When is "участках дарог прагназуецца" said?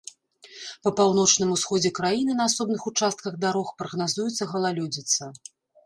2.95-4.53